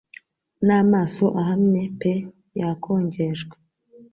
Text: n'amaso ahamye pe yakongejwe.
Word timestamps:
n'amaso 0.65 1.25
ahamye 1.41 1.83
pe 1.99 2.13
yakongejwe. 2.59 3.55